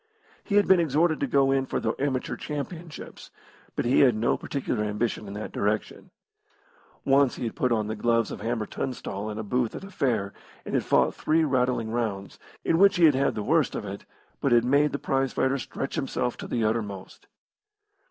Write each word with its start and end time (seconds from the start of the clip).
He 0.43 0.55
had 0.55 0.67
been 0.67 0.79
exhorted 0.79 1.19
to 1.19 1.27
go 1.27 1.51
in 1.51 1.67
for 1.67 1.79
the 1.79 1.93
Amateur 1.99 2.35
Championships, 2.35 3.29
but 3.75 3.85
he 3.85 3.99
had 3.99 4.15
no 4.15 4.35
particular 4.35 4.83
ambition 4.83 5.27
in 5.27 5.35
that 5.35 5.51
direction. 5.51 6.09
Once 7.05 7.35
he 7.35 7.43
had 7.43 7.55
put 7.55 7.71
on 7.71 7.85
the 7.85 7.95
gloves 7.95 8.31
with 8.31 8.41
Hammer 8.41 8.65
Tunstall 8.65 9.29
in 9.29 9.37
a 9.37 9.43
booth 9.43 9.75
at 9.75 9.83
a 9.83 9.91
fair 9.91 10.33
and 10.65 10.73
had 10.73 10.83
fought 10.85 11.13
three 11.13 11.43
rattling 11.43 11.91
rounds, 11.91 12.39
in 12.65 12.79
which 12.79 12.95
he 12.95 13.05
had 13.05 13.35
the 13.35 13.43
worst 13.43 13.75
of 13.75 13.85
it, 13.85 14.05
but 14.39 14.51
had 14.51 14.65
made 14.65 14.91
the 14.91 14.97
prize 14.97 15.33
fighter 15.33 15.59
stretch 15.59 15.93
himself 15.93 16.35
to 16.37 16.47
the 16.47 16.63
uttermost. 16.63 17.27